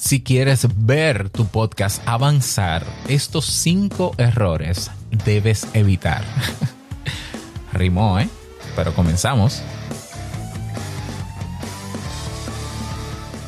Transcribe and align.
Si 0.00 0.22
quieres 0.22 0.66
ver 0.86 1.28
tu 1.28 1.46
podcast 1.46 2.00
avanzar, 2.08 2.86
estos 3.06 3.44
cinco 3.44 4.12
errores 4.16 4.90
debes 5.26 5.66
evitar. 5.74 6.24
Rimó, 7.74 8.18
¿eh? 8.18 8.26
Pero 8.74 8.94
comenzamos. 8.94 9.60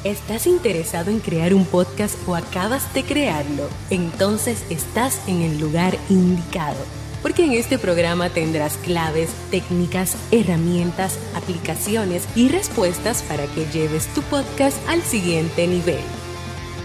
¿Estás 0.04 0.46
interesado 0.46 1.10
en 1.10 1.20
crear 1.20 1.54
un 1.54 1.64
podcast 1.64 2.16
o 2.28 2.36
acabas 2.36 2.92
de 2.92 3.02
crearlo? 3.02 3.66
Entonces 3.88 4.62
estás 4.68 5.26
en 5.26 5.40
el 5.40 5.58
lugar 5.58 5.96
indicado 6.10 6.84
porque 7.22 7.44
en 7.44 7.52
este 7.52 7.78
programa 7.78 8.28
tendrás 8.28 8.76
claves, 8.76 9.30
técnicas, 9.50 10.18
herramientas, 10.32 11.18
aplicaciones 11.34 12.28
y 12.36 12.48
respuestas 12.48 13.22
para 13.22 13.46
que 13.46 13.64
lleves 13.72 14.06
tu 14.08 14.20
podcast 14.22 14.76
al 14.88 15.00
siguiente 15.00 15.66
nivel 15.66 16.02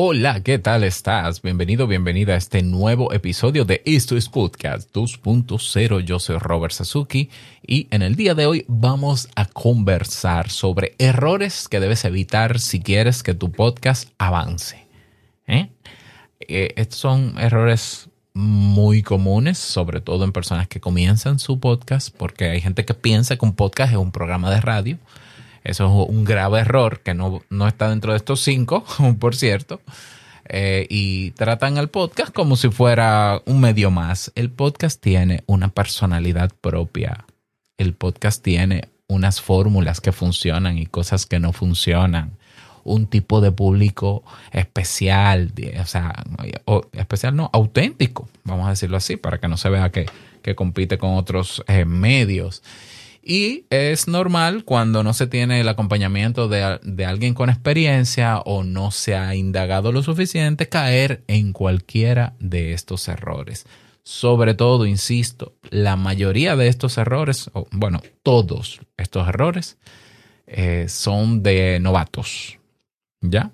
Hola, 0.00 0.44
¿qué 0.44 0.60
tal 0.60 0.84
estás? 0.84 1.42
Bienvenido, 1.42 1.88
bienvenida 1.88 2.34
a 2.34 2.36
este 2.36 2.62
nuevo 2.62 3.12
episodio 3.12 3.64
de 3.64 3.82
Esto 3.84 4.16
es 4.16 4.28
Podcast 4.28 4.94
2.0. 4.94 6.00
Yo 6.02 6.20
soy 6.20 6.38
Robert 6.38 6.72
Sasuki 6.72 7.30
y 7.66 7.88
en 7.90 8.02
el 8.02 8.14
día 8.14 8.36
de 8.36 8.46
hoy 8.46 8.64
vamos 8.68 9.28
a 9.34 9.46
conversar 9.46 10.50
sobre 10.50 10.94
errores 10.98 11.66
que 11.66 11.80
debes 11.80 12.04
evitar 12.04 12.60
si 12.60 12.80
quieres 12.80 13.24
que 13.24 13.34
tu 13.34 13.50
podcast 13.50 14.08
avance. 14.18 14.86
¿Eh? 15.48 15.68
Eh, 16.38 16.74
estos 16.76 17.00
son 17.00 17.34
errores 17.36 18.08
muy 18.34 19.02
comunes, 19.02 19.58
sobre 19.58 20.00
todo 20.00 20.24
en 20.24 20.30
personas 20.30 20.68
que 20.68 20.78
comienzan 20.78 21.40
su 21.40 21.58
podcast, 21.58 22.14
porque 22.16 22.50
hay 22.50 22.60
gente 22.60 22.84
que 22.84 22.94
piensa 22.94 23.36
que 23.36 23.44
un 23.44 23.56
podcast 23.56 23.94
es 23.94 23.98
un 23.98 24.12
programa 24.12 24.48
de 24.48 24.60
radio 24.60 24.96
eso 25.68 25.84
es 25.84 26.08
un 26.08 26.24
grave 26.24 26.60
error 26.60 27.00
que 27.00 27.12
no, 27.12 27.42
está 27.66 27.90
dentro 27.90 28.12
de 28.12 28.16
estos 28.16 28.40
cinco, 28.40 28.84
por 29.20 29.36
cierto. 29.36 29.82
Eh, 30.48 30.86
y 30.88 31.32
tratan 31.32 31.76
el 31.76 31.88
podcast 31.88 32.32
como 32.32 32.56
si 32.56 32.70
fuera 32.70 33.42
un 33.44 33.60
medio 33.60 33.90
más. 33.90 34.32
El 34.34 34.50
podcast 34.50 34.98
tiene 34.98 35.42
una 35.44 35.68
personalidad 35.68 36.50
propia. 36.62 37.26
El 37.76 37.92
podcast 37.92 38.42
tiene 38.42 38.88
unas 39.08 39.42
fórmulas 39.42 40.00
que 40.00 40.12
funcionan 40.12 40.78
y 40.78 40.86
cosas 40.86 41.26
que 41.26 41.38
no 41.38 41.52
funcionan. 41.52 42.38
Un 42.84 43.06
tipo 43.06 43.42
de 43.42 43.52
público 43.52 44.24
especial, 44.50 45.52
o 45.78 45.84
sea, 45.84 46.24
especial 46.92 47.36
no, 47.36 47.50
auténtico, 47.52 48.26
vamos 48.44 48.66
a 48.68 48.70
decirlo 48.70 48.96
así, 48.96 49.18
para 49.18 49.38
que 49.38 49.48
no 49.48 49.58
se 49.58 49.68
vea 49.68 49.90
que, 49.90 50.06
compite 50.54 50.96
con 50.96 51.14
otros 51.16 51.62
eh, 51.68 51.84
medios. 51.84 52.62
Y 53.22 53.66
es 53.70 54.08
normal 54.08 54.64
cuando 54.64 55.02
no 55.02 55.12
se 55.12 55.26
tiene 55.26 55.60
el 55.60 55.68
acompañamiento 55.68 56.48
de, 56.48 57.04
alguien 57.04 57.34
con 57.34 57.50
experiencia 57.50 58.38
o 58.38 58.64
no 58.64 58.90
se 58.90 59.16
ha 59.16 59.34
indagado 59.34 59.92
lo 59.92 60.02
suficiente 60.02 60.68
caer 60.68 61.24
en 61.26 61.52
cualquiera 61.52 62.34
de 62.38 62.72
estos 62.72 63.08
errores. 63.08 63.66
Sobre 64.02 64.54
todo, 64.54 64.86
insisto, 64.86 65.52
la 65.68 65.96
mayoría 65.96 66.56
de 66.56 66.68
estos 66.68 66.96
errores, 66.96 67.50
o, 67.52 67.66
bueno, 67.72 68.00
todos 68.22 68.80
estos 68.96 69.28
errores 69.28 69.76
eh, 70.46 70.86
son 70.88 71.42
de 71.42 71.78
novatos. 71.80 72.58
¿Ya? 73.20 73.50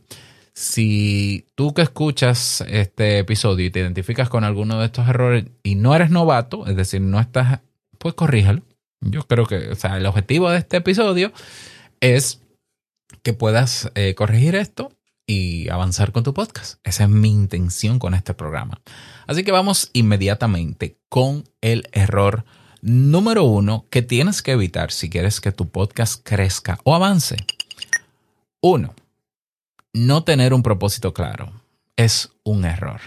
Si 0.53 1.47
tú 1.57 1.75
que 1.75 1.83
escuchas 1.83 2.63
este 2.69 3.19
episodio 3.19 3.67
y 3.67 3.71
te 3.71 3.81
identificas 3.81 4.29
con 4.29 4.45
alguno 4.45 4.79
de 4.79 4.87
estos 4.87 5.09
errores 5.09 5.47
y 5.65 5.75
no 5.75 5.97
eres 5.97 6.11
novato, 6.11 6.69
es 6.69 6.77
decir, 6.77 7.01
no 7.01 7.19
estás, 7.19 7.61
pues 7.99 8.15
corríjalo 8.15 8.63
yo 9.05 9.27
creo 9.27 9.47
que, 9.47 9.71
o 9.71 9.75
sea, 9.75 9.97
el 9.97 10.07
objetivo 10.07 10.51
de 10.51 10.59
este 10.59 10.79
episodio 10.79 11.33
es 12.01 12.41
que 13.23 13.33
puedas 13.33 13.91
eh, 13.95 14.15
corregir 14.15 14.55
esto 14.55 14.93
y 15.27 15.69
avanzar 15.69 16.13
con 16.13 16.25
tu 16.25 16.35
podcast. 16.35 16.79
Esa 16.85 17.05
es 17.05 17.11
mi 17.11 17.31
intención 17.31 17.99
con 17.99 18.15
este 18.15 18.35
programa. 18.35 18.81
Así 19.27 19.45
que 19.45 19.53
vamos 19.53 19.91
inmediatamente 19.93 20.99
con 21.09 21.45
el 21.61 21.89
error 21.93 22.45
número 22.83 23.45
uno 23.45 23.87
que 23.91 24.03
tienes 24.03 24.43
que 24.43 24.53
evitar 24.53 24.91
si 24.91 25.09
quieres 25.09 25.41
que 25.41 25.53
tu 25.53 25.69
podcast 25.69 26.23
crezca 26.23 26.79
o 26.85 26.95
avance. 26.95 27.37
Uno, 28.61 28.95
no 29.93 30.25
tener 30.25 30.53
un 30.53 30.63
propósito 30.63 31.15
claro. 31.15 31.53
Es 31.97 32.33
un 32.43 32.65
error. 32.65 33.01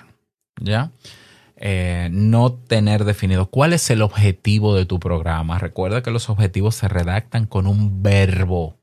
¿Ya? 0.60 0.92
Eh, 1.60 2.10
no 2.12 2.54
tener 2.54 3.04
definido 3.04 3.50
cuál 3.50 3.74
es 3.74 3.90
el 3.90 4.04
objetivo 4.04 4.76
de 4.76 4.86
tu 4.86 5.00
programa. 5.00 5.58
Recuerda 5.58 6.04
que 6.04 6.12
los 6.12 6.30
objetivos 6.30 6.76
se 6.76 6.88
redactan 6.88 7.48
con 7.48 7.66
un 7.66 8.04
verbo, 8.04 8.78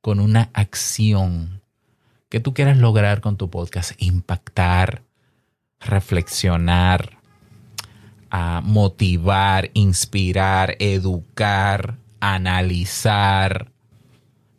con 0.00 0.20
una 0.20 0.50
acción. 0.52 1.62
que 2.28 2.38
tú 2.38 2.54
quieres 2.54 2.76
lograr 2.76 3.20
con 3.20 3.36
tu 3.36 3.50
podcast? 3.50 4.00
Impactar, 4.00 5.02
reflexionar, 5.80 7.18
motivar, 8.62 9.70
inspirar, 9.74 10.76
educar, 10.78 11.96
analizar, 12.20 13.72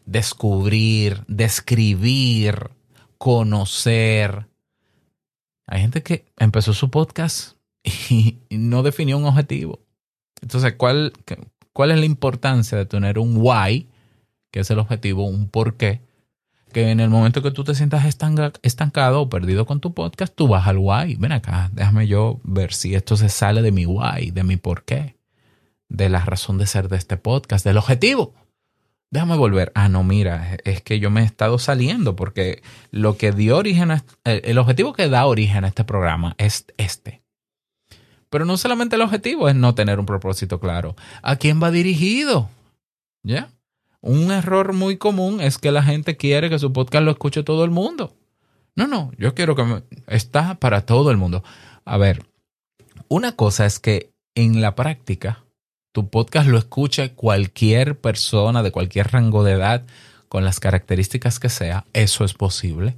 descubrir, 0.06 1.24
describir, 1.28 2.72
conocer, 3.18 4.48
hay 5.72 5.80
gente 5.80 6.04
que 6.04 6.26
empezó 6.38 6.74
su 6.74 6.92
podcast 6.92 7.54
y 8.10 8.38
no 8.50 8.84
definió 8.84 9.18
un 9.18 9.24
objetivo. 9.24 9.80
Entonces, 10.42 10.74
¿cuál, 10.74 11.14
cuál 11.72 11.92
es 11.92 12.00
la 12.00 12.06
importancia 12.06 12.78
de 12.78 12.86
tener 12.86 13.18
un 13.18 13.38
why, 13.38 13.88
que 14.52 14.60
es 14.60 14.70
el 14.70 14.80
objetivo, 14.80 15.26
un 15.26 15.48
por 15.48 15.78
qué? 15.78 16.02
Que 16.74 16.92
en 16.92 17.00
el 17.00 17.10
momento 17.10 17.42
que 17.42 17.52
tú 17.52 17.64
te 17.64 17.74
sientas 17.74 18.04
estancado 18.64 19.22
o 19.22 19.30
perdido 19.30 19.66
con 19.66 19.80
tu 19.80 19.94
podcast, 19.94 20.36
tú 20.36 20.50
vas 20.50 20.68
al 20.68 20.78
why. 20.78 21.16
Ven 21.16 21.32
acá, 21.32 21.70
déjame 21.72 22.06
yo 22.06 22.42
ver 22.44 22.74
si 22.74 22.94
esto 22.94 23.16
se 23.16 23.30
sale 23.30 23.62
de 23.62 23.72
mi 23.72 23.86
why, 23.86 24.32
de 24.32 24.44
mi 24.44 24.58
por 24.58 24.84
qué, 24.84 25.16
de 25.88 26.10
la 26.10 26.20
razón 26.20 26.58
de 26.58 26.68
ser 26.68 26.90
de 26.90 26.98
este 26.98 27.16
podcast, 27.16 27.64
del 27.64 27.78
objetivo 27.78 28.34
déjame 29.12 29.38
volver. 29.38 29.72
Ah, 29.76 29.90
no, 29.90 30.04
mira, 30.04 30.58
es 30.64 30.82
que 30.82 31.00
yo 31.00 31.12
me 31.12 31.22
he 31.22 31.26
estado 31.26 31.60
saliendo 31.60 32.16
porque 32.16 32.64
lo 32.90 33.18
que 33.18 33.32
dio 33.32 33.58
origen, 33.58 33.92
a, 33.92 34.04
el 34.24 34.58
objetivo 34.58 34.94
que 34.94 35.10
da 35.10 35.26
origen 35.28 35.66
a 35.66 35.68
este 35.68 35.84
programa 35.84 36.34
es 36.38 36.66
este. 36.78 37.22
Pero 38.30 38.46
no 38.46 38.58
solamente 38.58 38.96
el 38.96 39.02
objetivo 39.02 39.50
es 39.50 39.56
no 39.56 39.76
tener 39.76 40.00
un 40.00 40.06
propósito 40.06 40.60
claro. 40.60 40.96
¿A 41.22 41.36
quién 41.36 41.62
va 41.62 41.70
dirigido? 41.70 42.50
¿Ya? 43.24 43.52
Un 44.00 44.32
error 44.32 44.74
muy 44.74 44.98
común 44.98 45.42
es 45.42 45.58
que 45.58 45.72
la 45.72 45.84
gente 45.84 46.18
quiere 46.18 46.50
que 46.50 46.58
su 46.58 46.74
podcast 46.74 47.04
lo 47.04 47.12
escuche 47.12 47.44
todo 47.44 47.66
el 47.66 47.72
mundo. 47.72 48.16
No, 48.76 48.88
no, 48.88 49.12
yo 49.18 49.36
quiero 49.36 49.56
que 49.56 49.64
me, 49.64 49.84
está 50.08 50.56
para 50.56 50.86
todo 50.86 51.12
el 51.12 51.18
mundo. 51.18 51.44
A 51.84 51.98
ver, 51.98 52.26
una 53.10 53.36
cosa 53.36 53.66
es 53.66 53.80
que 53.80 54.12
en 54.34 54.62
la 54.62 54.76
práctica 54.76 55.44
tu 55.92 56.10
podcast 56.10 56.48
lo 56.48 56.58
escuche 56.58 57.14
cualquier 57.14 58.00
persona 58.00 58.64
de 58.64 58.72
cualquier 58.72 59.12
rango 59.12 59.44
de 59.44 59.54
edad 59.54 59.84
con 60.30 60.46
las 60.46 60.60
características 60.60 61.40
que 61.40 61.50
sea, 61.50 61.86
eso 61.94 62.24
es 62.24 62.34
posible. 62.34 62.96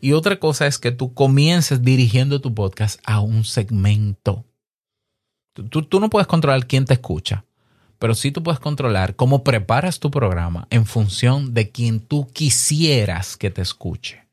Y 0.00 0.12
otra 0.12 0.38
cosa 0.38 0.66
es 0.66 0.78
que 0.78 0.92
tú 0.92 1.14
comiences 1.14 1.82
dirigiendo 1.82 2.40
tu 2.42 2.54
podcast 2.54 3.00
a 3.04 3.20
un 3.20 3.44
segmento. 3.44 4.44
Tú, 5.54 5.82
tú, 5.82 6.00
no 6.00 6.10
puedes 6.10 6.26
controlar 6.26 6.66
quién 6.66 6.84
te 6.84 6.92
escucha, 6.92 7.46
pero 7.98 8.14
sí 8.14 8.30
tú 8.30 8.42
puedes 8.42 8.60
controlar 8.60 9.16
cómo 9.16 9.42
preparas 9.42 10.00
tu 10.00 10.10
programa 10.10 10.66
en 10.68 10.84
función 10.84 11.54
de 11.54 11.70
quien 11.70 12.00
tú 12.00 12.26
quisieras 12.30 13.38
que 13.38 13.50
te 13.50 13.62
escuche. 13.62 14.26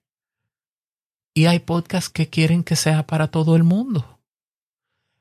Y 1.33 1.45
hay 1.45 1.60
podcasts 1.60 2.10
que 2.10 2.27
quieren 2.27 2.66
que 2.66 2.75
sea 2.75 3.07
para 3.07 3.30
todo 3.30 3.56
el 3.56 3.63
mundo. 3.63 4.19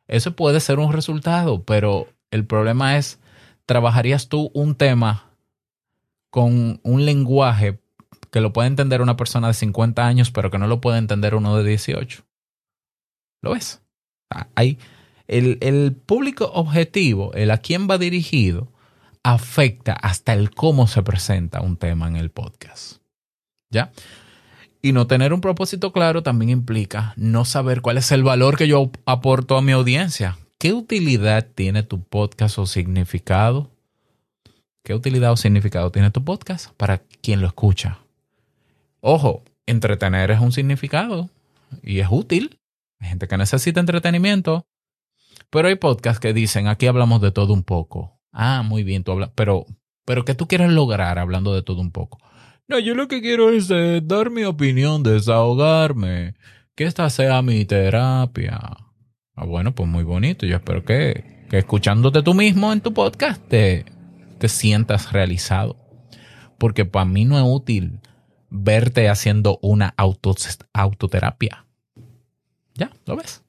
Eso 0.09 0.35
puede 0.35 0.59
ser 0.59 0.81
un 0.81 0.93
resultado, 0.93 1.63
pero 1.63 2.09
el 2.33 2.47
problema 2.47 2.97
es, 2.97 3.21
¿trabajarías 3.67 4.29
tú 4.29 4.51
un 4.55 4.75
tema 4.75 5.31
con 6.31 6.81
un 6.83 7.05
lenguaje 7.05 7.79
que 8.33 8.41
lo 8.41 8.53
puede 8.53 8.69
entender 8.69 9.03
una 9.03 9.17
persona 9.17 9.49
de 9.49 9.55
50 9.55 10.05
años, 10.05 10.33
pero 10.33 10.51
que 10.51 10.59
no 10.59 10.67
lo 10.67 10.81
puede 10.81 10.99
entender 10.99 11.37
uno 11.37 11.57
de 11.57 11.63
18? 11.63 12.25
¿Lo 13.43 13.53
ves? 13.53 13.83
Ah, 14.31 14.49
hay 14.55 14.79
el, 15.29 15.59
el 15.61 15.93
público 15.93 16.51
objetivo, 16.55 17.33
el 17.35 17.51
a 17.51 17.59
quién 17.59 17.87
va 17.89 17.99
dirigido, 17.99 18.73
afecta 19.23 19.93
hasta 19.93 20.33
el 20.33 20.51
cómo 20.51 20.87
se 20.87 21.03
presenta 21.03 21.61
un 21.61 21.77
tema 21.77 22.09
en 22.09 22.17
el 22.17 22.31
podcast. 22.31 22.97
¿Ya? 23.71 23.93
Y 24.81 24.93
no 24.93 25.07
tener 25.07 25.33
un 25.33 25.41
propósito 25.41 25.93
claro 25.93 26.23
también 26.23 26.51
implica 26.51 27.13
no 27.17 27.45
saber 27.45 27.83
cuál 27.83 27.99
es 27.99 28.11
el 28.11 28.25
valor 28.25 28.57
que 28.57 28.69
yo 28.69 28.91
aporto 29.07 29.57
a 29.57 29.63
mi 29.63 29.73
audiencia. 29.73 30.39
¿Qué 30.63 30.73
utilidad 30.73 31.45
tiene 31.57 31.83
tu 31.83 32.05
podcast 32.05 32.57
o 32.57 32.67
significado? 32.67 33.73
¿Qué 34.85 34.95
utilidad 34.95 35.33
o 35.33 35.37
significado 35.37 35.91
tiene 35.91 36.13
tu 36.13 36.25
podcast 36.25 36.73
para 36.77 36.99
quien 37.21 37.41
lo 37.41 37.49
escucha? 37.49 37.99
Ojo, 39.01 39.43
entretener 39.67 40.31
es 40.31 40.39
un 40.39 40.53
significado 40.53 41.31
y 41.83 41.99
es 41.99 42.07
útil. 42.09 42.61
Hay 43.01 43.09
gente 43.09 43.27
que 43.27 43.37
necesita 43.37 43.81
entretenimiento. 43.81 44.65
Pero 45.51 45.67
hay 45.67 45.75
podcasts 45.75 46.21
que 46.21 46.33
dicen, 46.33 46.69
aquí 46.69 46.87
hablamos 46.87 47.21
de 47.21 47.33
todo 47.33 47.53
un 47.53 47.65
poco. 47.65 48.21
Ah, 48.31 48.63
muy 48.63 48.85
bien, 48.85 49.03
tú 49.03 49.11
hablas, 49.11 49.31
pero, 49.35 49.67
pero 50.05 50.25
¿qué 50.25 50.37
tú 50.37 50.47
quieres 50.47 50.71
lograr 50.71 51.19
hablando 51.19 51.53
de 51.53 51.63
todo 51.63 51.81
un 51.81 51.91
poco? 51.91 52.21
No, 52.69 52.79
yo 52.79 52.95
lo 52.95 53.09
que 53.09 53.21
quiero 53.21 53.51
es 53.51 53.69
eh, 53.73 54.01
dar 54.01 54.31
mi 54.31 54.45
opinión, 54.45 55.03
desahogarme, 55.03 56.37
que 56.77 56.85
esta 56.85 57.11
sea 57.11 57.43
mi 57.43 57.65
terapia. 57.65 58.61
Ah, 59.43 59.45
bueno, 59.45 59.75
pues 59.75 59.89
muy 59.89 60.05
bonito. 60.05 60.47
Yo 60.47 60.55
espero 60.55 60.85
que, 60.85 61.47
que 61.51 61.59
escuchándote 61.59 62.23
tú 62.23 62.33
mismo 62.33 62.73
en 62.73 62.81
tu 62.81 62.95
podcast 62.95 63.43
te, 63.49 63.85
te 64.39 64.49
sientas 64.49 65.11
realizado. 65.11 65.77
Porque 66.59 66.85
para 66.85 67.07
mí 67.07 67.25
no 67.25 67.37
es 67.37 67.45
útil 67.45 67.99
verte 68.51 69.09
haciendo 69.09 69.59
una 69.61 69.97
autoterapia. 69.97 71.67
Ya, 72.75 72.93
¿lo 73.05 73.17
ves? 73.17 73.43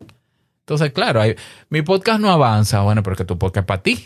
Entonces, 0.62 0.92
claro, 0.94 1.22
mi 1.70 1.84
podcast 1.84 2.20
no 2.20 2.32
avanza. 2.32 2.82
Bueno, 2.82 3.04
porque 3.04 3.24
tu 3.24 3.38
podcast 3.38 3.66
es 3.66 3.68
para 3.68 3.84
ti. 3.84 4.04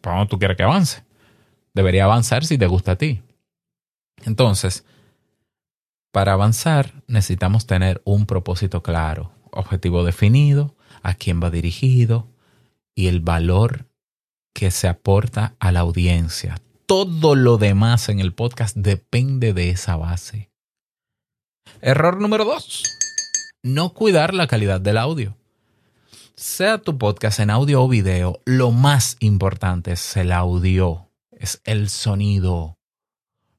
¿Para 0.00 0.16
dónde 0.16 0.30
tú 0.30 0.40
quieres 0.40 0.56
que 0.56 0.64
avance? 0.64 1.04
Debería 1.74 2.06
avanzar 2.06 2.44
si 2.44 2.58
te 2.58 2.66
gusta 2.66 2.92
a 2.92 2.96
ti. 2.96 3.22
Entonces, 4.24 4.84
para 6.10 6.32
avanzar 6.32 7.04
necesitamos 7.06 7.68
tener 7.68 8.02
un 8.04 8.26
propósito 8.26 8.82
claro, 8.82 9.30
objetivo 9.56 10.04
definido, 10.04 10.76
a 11.02 11.14
quién 11.14 11.42
va 11.42 11.50
dirigido 11.50 12.28
y 12.94 13.08
el 13.08 13.20
valor 13.20 13.86
que 14.54 14.70
se 14.70 14.88
aporta 14.88 15.54
a 15.58 15.70
la 15.72 15.80
audiencia. 15.80 16.60
Todo 16.86 17.34
lo 17.34 17.58
demás 17.58 18.08
en 18.08 18.20
el 18.20 18.32
podcast 18.32 18.76
depende 18.76 19.52
de 19.52 19.70
esa 19.70 19.96
base. 19.96 20.50
Error 21.80 22.20
número 22.20 22.44
dos. 22.44 22.82
No 23.62 23.90
cuidar 23.92 24.32
la 24.32 24.46
calidad 24.46 24.80
del 24.80 24.98
audio. 24.98 25.36
Sea 26.36 26.78
tu 26.78 26.98
podcast 26.98 27.40
en 27.40 27.50
audio 27.50 27.82
o 27.82 27.88
video, 27.88 28.40
lo 28.44 28.70
más 28.70 29.16
importante 29.20 29.92
es 29.92 30.16
el 30.16 30.32
audio, 30.32 31.10
es 31.30 31.60
el 31.64 31.88
sonido. 31.88 32.78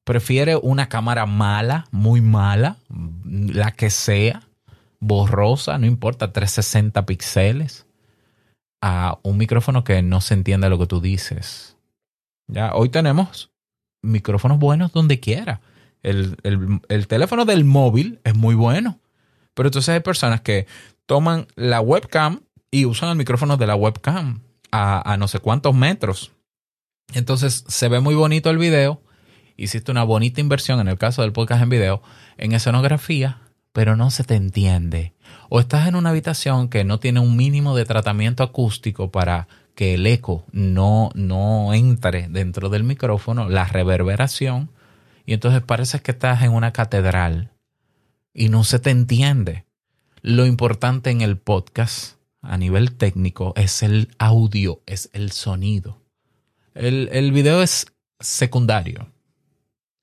Prefiere 0.03 0.55
una 0.55 0.87
cámara 0.87 1.25
mala, 1.25 1.87
muy 1.91 2.21
mala, 2.21 2.77
la 3.25 3.71
que 3.71 3.89
sea, 3.89 4.46
borrosa, 4.99 5.77
no 5.77 5.85
importa, 5.85 6.31
360 6.31 7.05
píxeles, 7.05 7.85
a 8.81 9.19
un 9.23 9.37
micrófono 9.37 9.83
que 9.83 10.01
no 10.01 10.21
se 10.21 10.33
entienda 10.33 10.69
lo 10.69 10.79
que 10.79 10.87
tú 10.87 11.01
dices. 11.01 11.77
Ya, 12.47 12.73
hoy 12.73 12.89
tenemos 12.89 13.51
micrófonos 14.01 14.59
buenos 14.59 14.93
donde 14.93 15.19
quiera. 15.19 15.61
El, 16.03 16.37
teléfono 17.07 17.45
del 17.45 17.65
móvil 17.65 18.19
es 18.23 18.35
muy 18.35 18.55
bueno. 18.55 18.99
Pero 19.53 19.69
entonces 19.69 19.89
hay 19.89 19.99
personas 19.99 20.41
que 20.41 20.67
toman 21.05 21.47
la 21.55 21.81
webcam 21.81 22.41
y 22.71 22.85
usan 22.85 23.09
el 23.09 23.15
micrófono 23.15 23.57
de 23.57 23.67
la 23.67 23.75
webcam 23.75 24.41
a, 24.71 25.11
a 25.11 25.17
no 25.17 25.27
sé 25.27 25.39
cuántos 25.39 25.73
metros. 25.75 26.31
Entonces 27.13 27.65
se 27.67 27.89
ve 27.89 27.99
muy 27.99 28.15
bonito 28.15 28.49
el 28.49 28.57
video. 28.57 29.01
Hiciste 29.57 29.91
una 29.91 30.03
bonita 30.03 30.39
inversión 30.39 30.79
en 30.79 30.87
el 30.87 30.97
caso 30.97 31.23
del 31.23 31.33
podcast 31.33 31.63
en 31.63 31.69
video 31.69 32.03
en 32.37 32.53
escenografía, 32.53 33.41
pero 33.77 33.95
no 33.95 34.09
se 34.09 34.23
te 34.23 34.33
entiende. 34.33 35.13
O 35.49 35.59
estás 35.59 35.87
en 35.87 35.93
una 35.93 36.09
habitación 36.09 36.67
que 36.67 36.83
no 36.83 36.99
tiene 36.99 37.19
un 37.19 37.37
mínimo 37.37 37.75
de 37.75 37.85
tratamiento 37.85 38.41
acústico 38.41 39.11
para 39.11 39.47
que 39.75 39.93
el 39.93 40.07
eco 40.07 40.45
no, 40.51 41.11
no 41.13 41.75
entre 41.75 42.27
dentro 42.27 42.69
del 42.69 42.83
micrófono, 42.83 43.49
la 43.49 43.65
reverberación, 43.65 44.71
y 45.27 45.33
entonces 45.33 45.61
parece 45.61 45.99
que 45.99 46.09
estás 46.09 46.41
en 46.41 46.53
una 46.53 46.73
catedral 46.73 47.51
y 48.33 48.49
no 48.49 48.63
se 48.63 48.79
te 48.79 48.89
entiende. 48.89 49.65
Lo 50.23 50.47
importante 50.47 51.11
en 51.11 51.21
el 51.21 51.37
podcast 51.37 52.15
a 52.41 52.57
nivel 52.57 52.97
técnico 52.97 53.53
es 53.57 53.83
el 53.83 54.09
audio, 54.17 54.81
es 54.87 55.11
el 55.13 55.31
sonido. 55.31 56.01
El, 56.73 57.09
el 57.11 57.31
video 57.31 57.61
es 57.61 57.85
secundario. 58.19 59.11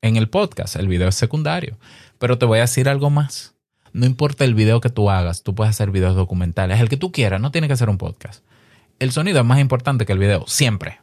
En 0.01 0.15
el 0.15 0.29
podcast 0.29 0.77
el 0.77 0.87
video 0.87 1.09
es 1.09 1.17
secundario. 1.17 1.77
Pero 2.21 2.39
te 2.39 2.47
voy 2.47 2.59
a 2.59 2.69
decir 2.69 2.89
algo 2.89 3.11
más. 3.11 3.54
No 3.95 4.05
importa 4.05 4.45
el 4.45 4.55
video 4.55 4.83
que 4.83 4.91
tú 4.91 5.09
hagas, 5.09 5.43
tú 5.43 5.55
puedes 5.55 5.71
hacer 5.71 5.91
videos 5.91 6.15
documentales, 6.15 6.81
el 6.81 6.91
que 6.91 6.99
tú 6.99 7.13
quieras, 7.13 7.41
no 7.41 7.51
tiene 7.51 7.69
que 7.69 7.77
ser 7.77 7.89
un 7.89 7.97
podcast 7.97 8.45
el 8.99 9.13
sonido 9.13 9.41
es 9.41 9.45
más 9.45 9.61
importante 9.61 10.07
que 10.07 10.13
el 10.13 10.19
video, 10.19 10.45
siempre. 10.47 11.01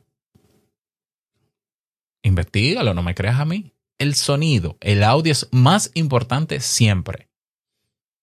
Investígalo, 2.24 2.94
no 2.94 3.04
me 3.04 3.16
creas 3.16 3.40
a 3.40 3.46
mí. 3.46 3.74
El 3.98 4.16
sonido, 4.16 4.78
el 4.80 5.04
audio 5.04 5.32
es 5.32 5.48
más 5.52 5.92
importante 5.94 6.60
siempre. 6.60 7.30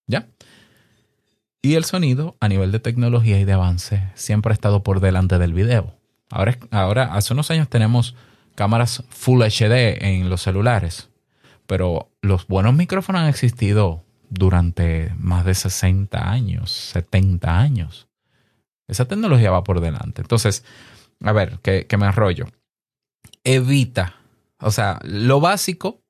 ¿Ya? 0.07 0.29
Y 1.63 1.75
el 1.75 1.85
sonido, 1.85 2.37
a 2.41 2.49
nivel 2.49 2.73
de 2.73 2.81
tecnología 2.81 3.39
y 3.39 3.45
de 3.45 3.53
avance, 3.53 4.11
siempre 4.15 4.53
ha 4.53 4.55
estado 4.55 4.83
por 4.83 5.01
delante 5.01 5.39
del 5.39 5.53
video. 5.53 5.95
Ahora, 6.31 6.59
ahora 6.71 7.15
hace 7.15 7.33
unos 7.33 7.51
años 7.51 7.69
tenemos 7.69 8.15
cámaras 8.55 9.05
Full 9.09 9.43
HD 9.43 10.05
en 10.05 10.31
los 10.31 10.43
celulares, 10.43 11.11
pero 11.67 12.11
los 12.23 12.47
buenos 12.47 12.75
micrófonos 12.75 13.23
han 13.23 13.29
existido 13.29 14.05
durante 14.31 15.13
más 15.19 15.45
de 15.45 15.55
60 15.55 16.31
años, 16.31 16.71
70 16.93 17.59
años. 17.59 18.09
Esa 18.87 19.07
tecnología 19.07 19.51
va 19.51 19.65
por 19.65 19.81
delante. 19.81 20.23
Entonces, 20.23 20.65
a 21.23 21.33
ver, 21.33 21.59
que, 21.61 21.87
me 21.99 22.07
enrollo. 22.07 22.47
Evita, 23.45 24.17
o 24.61 24.71
sea, 24.71 24.99
lo 25.05 25.41
básico 25.41 26.01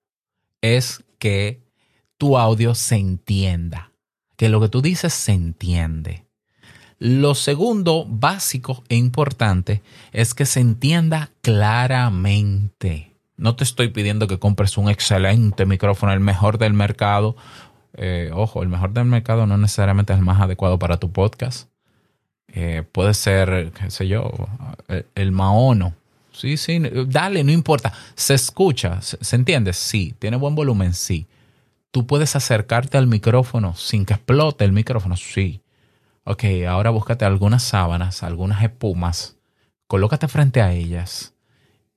es 0.61 1.05
que 1.19 1.62
tu 2.17 2.38
audio 2.38 2.75
se 2.75 2.97
entienda, 2.97 3.93
que 4.37 4.49
lo 4.49 4.61
que 4.61 4.69
tú 4.69 4.82
dices 4.82 5.12
se 5.12 5.32
entiende. 5.32 6.26
Lo 6.99 7.37
segundo, 7.37 8.05
básico 8.09 8.82
e 8.88 8.97
importante, 8.97 9.82
es 10.12 10.35
que 10.35 10.47
se 10.47 10.61
entienda 10.61 11.31
claramente. 11.43 13.15
No 13.37 13.55
te 13.55 13.62
estoy 13.62 13.88
pidiendo 13.88 14.26
que 14.26 14.41
compres 14.41 14.76
un 14.76 14.88
excelente 14.88 15.65
micrófono, 15.65 16.12
el 16.12 16.19
mejor 16.19 16.59
del 16.59 16.73
mercado. 16.73 17.37
Eh, 17.94 18.31
ojo, 18.32 18.62
el 18.62 18.69
mejor 18.69 18.93
del 18.93 19.06
mercado 19.06 19.46
no 19.46 19.56
necesariamente 19.56 20.12
es 20.12 20.19
el 20.19 20.25
más 20.25 20.40
adecuado 20.40 20.79
para 20.79 20.99
tu 20.99 21.11
podcast. 21.11 21.69
Eh, 22.49 22.82
puede 22.93 23.14
ser, 23.14 23.73
qué 23.73 23.90
sé 23.90 24.08
yo, 24.08 24.31
el, 25.14 25.32
maono. 25.32 25.94
Sí, 26.32 26.56
sí, 26.56 26.81
dale, 27.06 27.44
no 27.44 27.52
importa. 27.52 27.93
Se 28.15 28.34
escucha, 28.34 29.01
se, 29.03 29.36
entiende, 29.36 29.72
sí. 29.72 30.15
Tiene 30.19 30.36
buen 30.36 30.55
volumen, 30.55 30.94
sí. 30.94 31.27
Tú 31.91 32.06
puedes 32.06 32.36
acercarte 32.36 32.98
al 32.98 33.06
micrófono 33.06 33.74
sin 33.74 34.05
que 34.05 34.15
explote 34.15 34.65
el 34.65 34.72
micrófono, 34.72 35.17
sí. 35.17 35.60
Ok, 36.24 36.44
ahora 36.69 36.91
búscate 36.91 37.24
algunas 37.24 37.63
sábanas, 37.63 38.22
algunas 38.22 38.63
espumas, 38.63 39.36
colócate 39.86 40.29
frente 40.29 40.60
a 40.60 40.72
ellas 40.72 41.34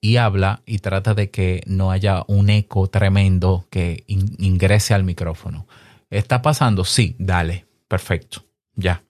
y 0.02 0.18
habla 0.18 0.64
y 0.66 0.80
trata 0.80 1.14
de 1.14 1.30
que 1.30 1.64
no 1.68 1.92
haya 1.92 2.24
un 2.28 2.50
eco 2.50 2.88
tremendo 2.88 3.68
que 3.70 4.04
ingrese 4.08 4.94
al 4.94 5.04
micrófono. 5.04 5.68
¿Está 6.10 6.42
pasando? 6.42 6.84
Sí, 6.84 7.16
dale, 7.20 7.68
perfecto, 7.88 8.44
ya 8.76 9.04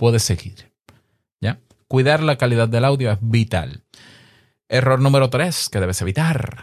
puedes 0.00 0.22
seguir. 0.22 0.72
¿Ya? 1.42 1.60
Cuidar 1.86 2.22
la 2.22 2.38
calidad 2.38 2.70
del 2.70 2.86
audio 2.86 3.12
es 3.12 3.18
vital. 3.20 3.84
Error 4.66 4.98
número 4.98 5.28
tres 5.28 5.68
que 5.68 5.78
debes 5.78 6.00
evitar. 6.00 6.62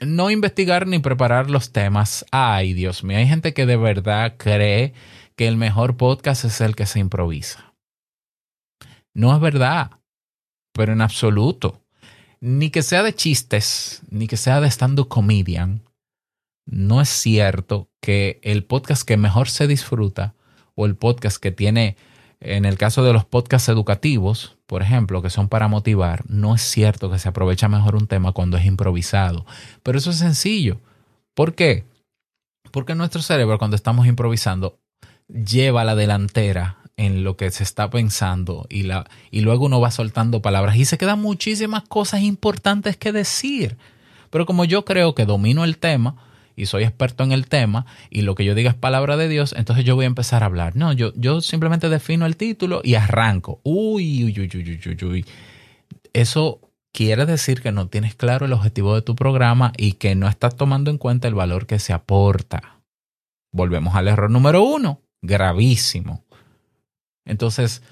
No 0.00 0.28
investigar 0.28 0.88
ni 0.88 0.98
preparar 0.98 1.50
los 1.50 1.70
temas. 1.70 2.26
Ay, 2.32 2.72
Dios 2.72 3.04
mío, 3.04 3.18
hay 3.18 3.28
gente 3.28 3.54
que 3.54 3.64
de 3.64 3.76
verdad 3.76 4.34
cree 4.38 4.92
que 5.36 5.46
el 5.46 5.56
mejor 5.56 5.96
podcast 5.96 6.44
es 6.46 6.60
el 6.60 6.74
que 6.74 6.86
se 6.86 6.98
improvisa. 6.98 7.74
No 9.12 9.32
es 9.32 9.40
verdad, 9.40 9.92
pero 10.72 10.94
en 10.94 11.00
absoluto. 11.00 11.83
Ni 12.46 12.68
que 12.68 12.82
sea 12.82 13.02
de 13.02 13.14
chistes, 13.14 14.02
ni 14.10 14.26
que 14.26 14.36
sea 14.36 14.60
de 14.60 14.68
stand-up 14.68 15.08
comedian, 15.08 15.80
no 16.66 17.00
es 17.00 17.08
cierto 17.08 17.88
que 18.02 18.38
el 18.42 18.64
podcast 18.64 19.02
que 19.02 19.16
mejor 19.16 19.48
se 19.48 19.66
disfruta 19.66 20.34
o 20.74 20.84
el 20.84 20.94
podcast 20.94 21.38
que 21.38 21.52
tiene 21.52 21.96
en 22.40 22.66
el 22.66 22.76
caso 22.76 23.02
de 23.02 23.14
los 23.14 23.24
podcasts 23.24 23.70
educativos, 23.70 24.58
por 24.66 24.82
ejemplo, 24.82 25.22
que 25.22 25.30
son 25.30 25.48
para 25.48 25.68
motivar, 25.68 26.22
no 26.28 26.54
es 26.54 26.60
cierto 26.60 27.10
que 27.10 27.18
se 27.18 27.30
aprovecha 27.30 27.70
mejor 27.70 27.96
un 27.96 28.08
tema 28.08 28.32
cuando 28.32 28.58
es 28.58 28.66
improvisado. 28.66 29.46
Pero 29.82 29.96
eso 29.96 30.10
es 30.10 30.18
sencillo. 30.18 30.82
¿Por 31.32 31.54
qué? 31.54 31.86
Porque 32.70 32.94
nuestro 32.94 33.22
cerebro 33.22 33.56
cuando 33.56 33.74
estamos 33.74 34.06
improvisando 34.06 34.78
lleva 35.28 35.82
la 35.82 35.94
delantera 35.94 36.83
en 36.96 37.24
lo 37.24 37.36
que 37.36 37.50
se 37.50 37.64
está 37.64 37.90
pensando 37.90 38.66
y, 38.68 38.84
la, 38.84 39.08
y 39.30 39.40
luego 39.40 39.66
uno 39.66 39.80
va 39.80 39.90
soltando 39.90 40.42
palabras 40.42 40.76
y 40.76 40.84
se 40.84 40.98
quedan 40.98 41.20
muchísimas 41.20 41.82
cosas 41.82 42.22
importantes 42.22 42.96
que 42.96 43.12
decir. 43.12 43.76
Pero 44.30 44.46
como 44.46 44.64
yo 44.64 44.84
creo 44.84 45.14
que 45.14 45.26
domino 45.26 45.64
el 45.64 45.78
tema, 45.78 46.16
y 46.56 46.66
soy 46.66 46.84
experto 46.84 47.24
en 47.24 47.32
el 47.32 47.46
tema 47.46 47.86
y 48.10 48.22
lo 48.22 48.34
que 48.34 48.44
yo 48.44 48.54
diga 48.54 48.70
es 48.70 48.76
palabra 48.76 49.16
de 49.16 49.28
Dios, 49.28 49.54
entonces 49.56 49.84
yo 49.84 49.96
voy 49.96 50.04
a 50.04 50.08
empezar 50.08 50.42
a 50.42 50.46
hablar. 50.46 50.76
No, 50.76 50.92
yo, 50.92 51.12
yo 51.16 51.40
simplemente 51.40 51.88
defino 51.88 52.26
el 52.26 52.36
título 52.36 52.80
y 52.84 52.94
arranco. 52.94 53.60
Uy, 53.64 54.24
uy, 54.24 54.38
uy, 54.38 54.50
uy, 54.54 54.80
uy, 54.86 55.04
uy. 55.04 55.26
Eso 56.12 56.60
quiere 56.92 57.26
decir 57.26 57.60
que 57.60 57.72
no 57.72 57.88
tienes 57.88 58.14
claro 58.14 58.46
el 58.46 58.52
objetivo 58.52 58.94
de 58.94 59.02
tu 59.02 59.16
programa 59.16 59.72
y 59.76 59.92
que 59.92 60.14
no 60.14 60.28
estás 60.28 60.56
tomando 60.56 60.90
en 60.90 60.98
cuenta 60.98 61.28
el 61.28 61.34
valor 61.34 61.66
que 61.66 61.78
se 61.78 61.92
aporta. 61.92 62.80
Volvemos 63.52 63.94
al 63.94 64.08
error 64.08 64.30
número 64.30 64.62
uno, 64.62 65.02
gravísimo. 65.22 66.23
Entonces, 67.24 67.82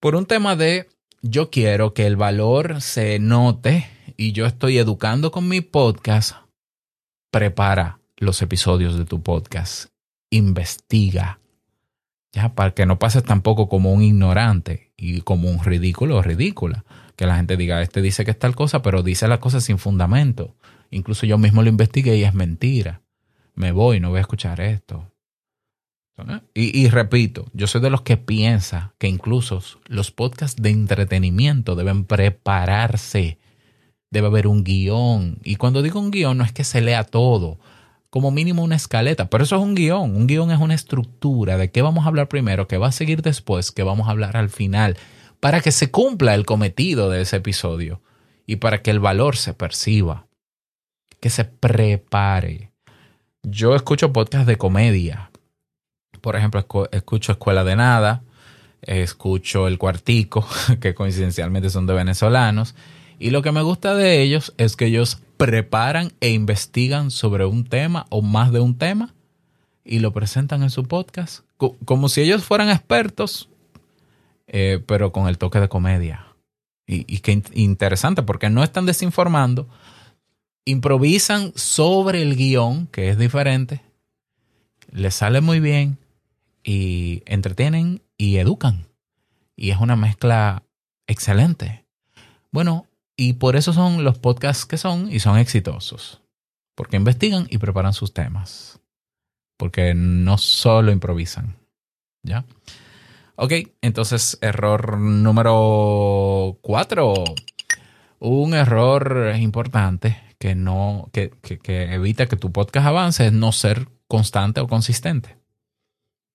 por 0.00 0.14
un 0.14 0.26
tema 0.26 0.56
de 0.56 0.88
yo 1.22 1.50
quiero 1.50 1.94
que 1.94 2.06
el 2.06 2.16
valor 2.16 2.80
se 2.80 3.18
note 3.18 3.88
y 4.16 4.32
yo 4.32 4.46
estoy 4.46 4.78
educando 4.78 5.30
con 5.30 5.48
mi 5.48 5.60
podcast, 5.60 6.36
prepara 7.30 8.00
los 8.16 8.42
episodios 8.42 8.96
de 8.96 9.04
tu 9.04 9.22
podcast, 9.22 9.90
investiga, 10.30 11.38
ya, 12.32 12.54
para 12.54 12.72
que 12.72 12.86
no 12.86 12.98
pases 12.98 13.24
tampoco 13.24 13.68
como 13.68 13.92
un 13.92 14.02
ignorante 14.02 14.92
y 14.96 15.20
como 15.20 15.50
un 15.50 15.62
ridículo 15.62 16.16
o 16.16 16.22
ridícula. 16.22 16.84
Que 17.14 17.26
la 17.26 17.36
gente 17.36 17.56
diga, 17.56 17.82
este 17.82 18.00
dice 18.00 18.24
que 18.24 18.30
es 18.30 18.38
tal 18.38 18.56
cosa, 18.56 18.80
pero 18.80 19.02
dice 19.02 19.28
la 19.28 19.38
cosa 19.38 19.60
sin 19.60 19.78
fundamento. 19.78 20.56
Incluso 20.90 21.26
yo 21.26 21.36
mismo 21.36 21.62
lo 21.62 21.68
investigué 21.68 22.16
y 22.16 22.24
es 22.24 22.32
mentira. 22.32 23.02
Me 23.54 23.70
voy, 23.70 24.00
no 24.00 24.08
voy 24.08 24.18
a 24.18 24.22
escuchar 24.22 24.60
esto. 24.60 25.11
Y, 26.54 26.78
y, 26.78 26.88
repito, 26.88 27.46
yo 27.52 27.66
soy 27.66 27.80
de 27.80 27.90
los 27.90 28.02
que 28.02 28.16
piensa 28.16 28.94
que 28.98 29.08
incluso 29.08 29.62
los 29.86 30.10
podcasts 30.10 30.60
de 30.60 30.70
entretenimiento 30.70 31.74
deben 31.74 32.04
prepararse. 32.04 33.38
Debe 34.10 34.26
haber 34.26 34.46
un 34.46 34.62
guion. 34.62 35.38
Y 35.42 35.56
cuando 35.56 35.82
digo 35.82 35.98
un 35.98 36.10
guion, 36.10 36.36
no 36.36 36.44
es 36.44 36.52
que 36.52 36.64
se 36.64 36.80
lea 36.80 37.04
todo 37.04 37.58
como 38.12 38.30
mínimo 38.30 38.62
una 38.62 38.76
escaleta, 38.76 39.30
pero 39.30 39.44
eso 39.44 39.56
es 39.56 39.62
un 39.62 39.74
guion. 39.74 40.14
Un 40.14 40.26
guion 40.26 40.50
es 40.50 40.58
una 40.58 40.74
estructura 40.74 41.56
de 41.56 41.70
qué 41.70 41.80
vamos 41.80 42.04
a 42.04 42.08
hablar 42.08 42.28
primero, 42.28 42.68
qué 42.68 42.76
va 42.76 42.88
a 42.88 42.92
seguir 42.92 43.22
después, 43.22 43.72
qué 43.72 43.84
vamos 43.84 44.06
a 44.06 44.10
hablar 44.10 44.36
al 44.36 44.50
final, 44.50 44.98
para 45.40 45.62
que 45.62 45.72
se 45.72 45.90
cumpla 45.90 46.34
el 46.34 46.44
cometido 46.44 47.08
de 47.08 47.22
ese 47.22 47.36
episodio 47.36 48.02
y 48.46 48.56
para 48.56 48.82
que 48.82 48.90
el 48.90 49.00
valor 49.00 49.38
se 49.38 49.54
perciba, 49.54 50.26
que 51.20 51.30
se 51.30 51.46
prepare. 51.46 52.70
Yo 53.42 53.74
escucho 53.74 54.12
podcasts 54.12 54.46
de 54.46 54.58
comedia. 54.58 55.31
Por 56.22 56.36
ejemplo, 56.36 56.64
escucho 56.90 57.32
Escuela 57.32 57.64
de 57.64 57.76
Nada, 57.76 58.22
escucho 58.80 59.68
El 59.68 59.76
Cuartico, 59.76 60.46
que 60.80 60.94
coincidencialmente 60.94 61.68
son 61.68 61.86
de 61.86 61.92
venezolanos. 61.92 62.74
Y 63.18 63.28
lo 63.28 63.42
que 63.42 63.52
me 63.52 63.60
gusta 63.60 63.94
de 63.94 64.22
ellos 64.22 64.54
es 64.56 64.74
que 64.76 64.86
ellos 64.86 65.20
preparan 65.36 66.12
e 66.20 66.30
investigan 66.30 67.10
sobre 67.10 67.44
un 67.44 67.64
tema 67.64 68.06
o 68.08 68.22
más 68.22 68.52
de 68.52 68.60
un 68.60 68.78
tema 68.78 69.14
y 69.84 69.98
lo 69.98 70.12
presentan 70.12 70.62
en 70.62 70.70
su 70.70 70.84
podcast 70.84 71.44
como 71.84 72.08
si 72.08 72.22
ellos 72.22 72.44
fueran 72.44 72.70
expertos, 72.70 73.48
eh, 74.46 74.82
pero 74.86 75.12
con 75.12 75.28
el 75.28 75.38
toque 75.38 75.60
de 75.60 75.68
comedia. 75.68 76.26
Y, 76.86 77.04
y 77.12 77.20
qué 77.20 77.42
interesante, 77.54 78.22
porque 78.22 78.50
no 78.50 78.62
están 78.62 78.86
desinformando, 78.86 79.68
improvisan 80.64 81.52
sobre 81.54 82.22
el 82.22 82.36
guion, 82.36 82.86
que 82.88 83.08
es 83.08 83.18
diferente, 83.18 83.82
les 84.90 85.14
sale 85.14 85.40
muy 85.40 85.60
bien 85.60 85.98
y 86.62 87.22
entretienen 87.26 88.02
y 88.16 88.36
educan. 88.38 88.88
Y 89.56 89.70
es 89.70 89.78
una 89.78 89.96
mezcla 89.96 90.64
excelente. 91.06 91.86
Bueno, 92.50 92.86
y 93.16 93.34
por 93.34 93.56
eso 93.56 93.72
son 93.72 94.04
los 94.04 94.18
podcasts 94.18 94.66
que 94.66 94.78
son 94.78 95.12
y 95.12 95.20
son 95.20 95.38
exitosos. 95.38 96.22
Porque 96.74 96.96
investigan 96.96 97.46
y 97.50 97.58
preparan 97.58 97.92
sus 97.92 98.14
temas. 98.14 98.80
Porque 99.56 99.94
no 99.94 100.38
solo 100.38 100.90
improvisan. 100.90 101.56
¿Ya? 102.22 102.44
Ok, 103.36 103.52
entonces 103.80 104.38
error 104.40 104.98
número 104.98 106.58
cuatro. 106.62 107.14
Un 108.18 108.54
error 108.54 109.34
importante 109.36 110.22
que 110.38 110.54
no, 110.54 111.08
que, 111.12 111.30
que, 111.40 111.94
evita 111.94 112.26
que 112.26 112.36
tu 112.36 112.52
podcast 112.52 112.86
avance 112.86 113.26
es 113.26 113.32
no 113.32 113.52
ser 113.52 113.88
constante 114.08 114.60
o 114.60 114.68
consistente. 114.68 115.36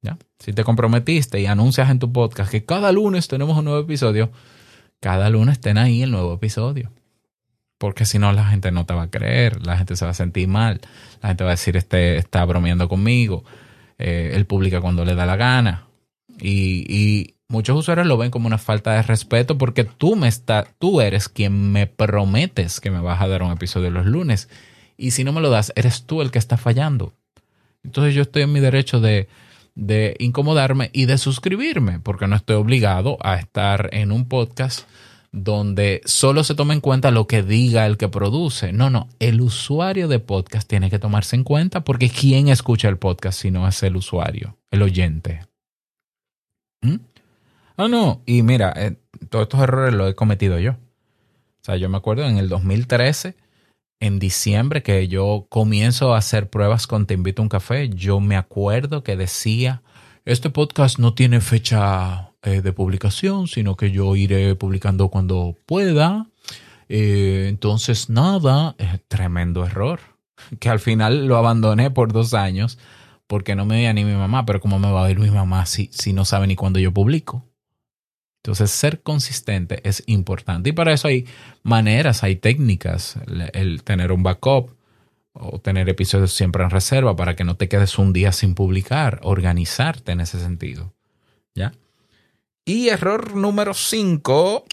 ¿Ya? 0.01 0.17
Si 0.39 0.53
te 0.53 0.63
comprometiste 0.63 1.39
y 1.39 1.45
anuncias 1.45 1.89
en 1.89 1.99
tu 1.99 2.11
podcast 2.11 2.51
que 2.51 2.65
cada 2.65 2.91
lunes 2.91 3.27
tenemos 3.27 3.57
un 3.57 3.65
nuevo 3.65 3.79
episodio, 3.79 4.31
cada 4.99 5.29
lunes 5.29 5.53
estén 5.53 5.77
ahí 5.77 6.03
el 6.03 6.11
nuevo 6.11 6.33
episodio. 6.33 6.91
Porque 7.77 8.05
si 8.05 8.17
no, 8.17 8.31
la 8.33 8.45
gente 8.45 8.71
no 8.71 8.85
te 8.85 8.93
va 8.93 9.03
a 9.03 9.09
creer, 9.09 9.65
la 9.65 9.77
gente 9.77 9.95
se 9.95 10.05
va 10.05 10.11
a 10.11 10.15
sentir 10.15 10.47
mal, 10.47 10.81
la 11.21 11.29
gente 11.29 11.43
va 11.43 11.51
a 11.51 11.53
decir, 11.53 11.77
este 11.77 12.17
está 12.17 12.43
bromeando 12.45 12.89
conmigo, 12.89 13.43
eh, 13.99 14.31
él 14.33 14.45
publica 14.45 14.81
cuando 14.81 15.05
le 15.05 15.13
da 15.13 15.25
la 15.25 15.35
gana. 15.35 15.87
Y, 16.39 16.85
y, 16.93 17.33
muchos 17.49 17.77
usuarios 17.77 18.07
lo 18.07 18.17
ven 18.17 18.29
como 18.29 18.47
una 18.47 18.57
falta 18.57 18.93
de 18.93 19.03
respeto 19.03 19.57
porque 19.57 19.85
tú, 19.85 20.15
me 20.15 20.27
está, 20.27 20.67
tú 20.79 20.99
eres 20.99 21.29
quien 21.29 21.71
me 21.71 21.87
prometes 21.87 22.81
que 22.81 22.91
me 22.91 22.99
vas 22.99 23.21
a 23.21 23.27
dar 23.27 23.43
un 23.43 23.51
episodio 23.51 23.89
los 23.89 24.05
lunes. 24.05 24.49
Y 24.97 25.11
si 25.11 25.23
no 25.23 25.31
me 25.31 25.41
lo 25.41 25.49
das, 25.49 25.71
eres 25.75 26.03
tú 26.03 26.21
el 26.21 26.31
que 26.31 26.39
está 26.39 26.57
fallando. 26.57 27.13
Entonces 27.83 28.15
yo 28.15 28.23
estoy 28.23 28.41
en 28.41 28.51
mi 28.51 28.59
derecho 28.59 28.99
de, 28.99 29.29
de 29.77 30.15
incomodarme 30.17 30.89
y 30.91 31.05
de 31.05 31.19
suscribirme, 31.19 31.99
porque 31.99 32.27
no 32.27 32.35
estoy 32.35 32.55
obligado 32.55 33.19
a 33.21 33.35
estar 33.35 33.89
en 33.93 34.11
un 34.11 34.27
podcast 34.27 34.89
donde 35.31 36.01
solo 36.05 36.43
se 36.43 36.55
toma 36.55 36.73
en 36.73 36.81
cuenta 36.81 37.11
lo 37.11 37.27
que 37.27 37.43
diga 37.43 37.85
el 37.85 37.97
que 37.97 38.09
produce. 38.09 38.73
No, 38.73 38.89
no, 38.89 39.07
el 39.19 39.39
usuario 39.39 40.07
de 40.07 40.17
podcast 40.17 40.67
tiene 40.67 40.89
que 40.89 40.97
tomarse 40.97 41.35
en 41.35 41.43
cuenta 41.43 41.83
porque 41.83 42.09
¿quién 42.09 42.47
escucha 42.47 42.89
el 42.89 42.97
podcast 42.97 43.39
si 43.39 43.51
no 43.51 43.67
es 43.67 43.83
el 43.83 43.95
usuario, 43.95 44.57
el 44.71 44.81
oyente? 44.81 45.45
¿Mm? 46.81 46.95
Ah, 47.77 47.87
no, 47.87 48.23
y 48.25 48.41
mira, 48.41 48.73
eh, 48.75 48.95
todos 49.29 49.43
estos 49.43 49.61
errores 49.61 49.93
los 49.93 50.09
he 50.09 50.15
cometido 50.15 50.57
yo. 50.57 50.71
O 50.71 51.61
sea, 51.61 51.77
yo 51.77 51.87
me 51.87 51.97
acuerdo 51.97 52.25
en 52.25 52.37
el 52.37 52.49
2013 52.49 53.35
en 53.99 54.19
diciembre 54.19 54.83
que 54.83 55.07
yo 55.07 55.47
comienzo 55.49 56.13
a 56.13 56.17
hacer 56.17 56.49
pruebas 56.49 56.87
con 56.87 57.05
Te 57.05 57.13
invito 57.13 57.41
a 57.41 57.43
un 57.43 57.49
café, 57.49 57.89
yo 57.89 58.19
me 58.19 58.35
acuerdo 58.35 59.03
que 59.03 59.15
decía, 59.15 59.81
este 60.25 60.49
podcast 60.49 60.99
no 60.99 61.13
tiene 61.13 61.41
fecha 61.41 62.31
eh, 62.43 62.61
de 62.61 62.73
publicación, 62.73 63.47
sino 63.47 63.75
que 63.75 63.91
yo 63.91 64.15
iré 64.15 64.55
publicando 64.55 65.09
cuando 65.09 65.55
pueda. 65.65 66.27
Eh, 66.89 67.47
entonces, 67.49 68.09
nada, 68.09 68.75
tremendo 69.07 69.65
error, 69.65 69.99
que 70.59 70.69
al 70.69 70.79
final 70.79 71.25
lo 71.27 71.37
abandoné 71.37 71.91
por 71.91 72.13
dos 72.13 72.33
años 72.33 72.77
porque 73.27 73.55
no 73.55 73.65
me 73.65 73.75
veía 73.75 73.93
ni 73.93 74.05
mi 74.05 74.13
mamá, 74.13 74.45
pero 74.45 74.61
¿cómo 74.61 74.79
me 74.79 74.89
va 74.89 75.03
a 75.03 75.07
ver 75.07 75.19
mi 75.19 75.29
mamá 75.29 75.65
si, 75.65 75.89
si 75.91 76.13
no 76.13 76.23
sabe 76.23 76.47
ni 76.47 76.55
cuándo 76.55 76.79
yo 76.79 76.93
publico? 76.93 77.43
Entonces, 78.47 78.71
ser 78.71 79.01
consistente 79.01 79.81
es 79.83 80.03
importante. 80.05 80.69
Y 80.69 80.71
para 80.71 80.93
eso 80.93 81.09
hay 81.09 81.25
maneras, 81.63 82.23
hay 82.23 82.37
técnicas. 82.37 83.17
El, 83.51 83.83
tener 83.83 84.13
un 84.13 84.23
backup 84.23 84.71
o 85.33 85.59
tener 85.59 85.89
episodios 85.89 86.31
siempre 86.31 86.63
en 86.63 86.69
reserva 86.69 87.13
para 87.17 87.35
que 87.35 87.43
no 87.43 87.57
te 87.57 87.67
quedes 87.67 87.99
un 87.99 88.13
día 88.13 88.31
sin 88.31 88.55
publicar. 88.55 89.19
Organizarte 89.23 90.13
en 90.13 90.21
ese 90.21 90.39
sentido. 90.39 90.93
¿Ya? 91.55 91.73
Y 92.63 92.87
error 92.87 93.35
número 93.35 93.73
5, 93.73 94.63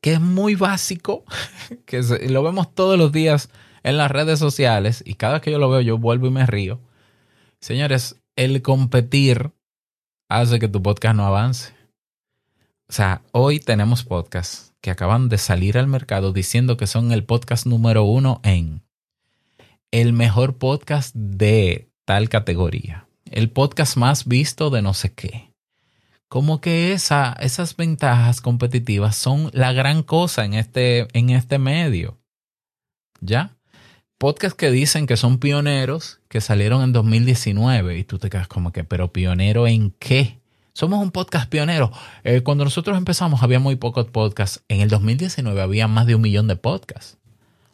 que 0.00 0.12
es 0.12 0.20
muy 0.20 0.54
básico, 0.54 1.24
que 1.84 2.00
lo 2.28 2.44
vemos 2.44 2.72
todos 2.76 2.96
los 2.96 3.10
días 3.10 3.50
en 3.82 3.96
las 3.96 4.08
redes 4.08 4.38
sociales 4.38 5.02
y 5.04 5.14
cada 5.14 5.32
vez 5.32 5.42
que 5.42 5.50
yo 5.50 5.58
lo 5.58 5.68
veo 5.68 5.80
yo 5.80 5.98
vuelvo 5.98 6.28
y 6.28 6.30
me 6.30 6.46
río. 6.46 6.78
Señores, 7.60 8.20
el 8.36 8.62
competir 8.62 9.50
hace 10.28 10.60
que 10.60 10.68
tu 10.68 10.80
podcast 10.80 11.16
no 11.16 11.26
avance. 11.26 11.77
O 12.90 12.92
sea, 12.94 13.20
hoy 13.32 13.60
tenemos 13.60 14.02
podcasts 14.02 14.72
que 14.80 14.90
acaban 14.90 15.28
de 15.28 15.36
salir 15.36 15.76
al 15.76 15.88
mercado 15.88 16.32
diciendo 16.32 16.78
que 16.78 16.86
son 16.86 17.12
el 17.12 17.22
podcast 17.22 17.66
número 17.66 18.04
uno 18.04 18.40
en 18.44 18.82
el 19.90 20.14
mejor 20.14 20.56
podcast 20.56 21.14
de 21.14 21.90
tal 22.06 22.30
categoría, 22.30 23.06
el 23.30 23.50
podcast 23.50 23.98
más 23.98 24.26
visto 24.26 24.70
de 24.70 24.80
no 24.80 24.94
sé 24.94 25.12
qué. 25.12 25.52
Como 26.28 26.62
que 26.62 26.92
esa, 26.92 27.36
esas 27.40 27.76
ventajas 27.76 28.40
competitivas 28.40 29.16
son 29.16 29.50
la 29.52 29.72
gran 29.72 30.02
cosa 30.02 30.46
en 30.46 30.54
este, 30.54 31.08
en 31.12 31.28
este 31.30 31.58
medio. 31.58 32.18
¿Ya? 33.20 33.56
Podcasts 34.16 34.56
que 34.56 34.70
dicen 34.70 35.06
que 35.06 35.18
son 35.18 35.38
pioneros, 35.38 36.20
que 36.28 36.40
salieron 36.40 36.82
en 36.82 36.92
2019 36.92 37.98
y 37.98 38.04
tú 38.04 38.18
te 38.18 38.30
quedas 38.30 38.48
como 38.48 38.72
que, 38.72 38.84
pero 38.84 39.12
pionero 39.12 39.66
en 39.66 39.90
qué? 39.90 40.40
Somos 40.78 41.02
un 41.02 41.10
podcast 41.10 41.50
pionero. 41.50 41.90
Eh, 42.22 42.42
cuando 42.42 42.62
nosotros 42.62 42.96
empezamos 42.96 43.42
había 43.42 43.58
muy 43.58 43.74
pocos 43.74 44.06
podcasts. 44.06 44.62
En 44.68 44.80
el 44.80 44.88
2019 44.88 45.60
había 45.60 45.88
más 45.88 46.06
de 46.06 46.14
un 46.14 46.20
millón 46.22 46.46
de 46.46 46.54
podcasts. 46.54 47.18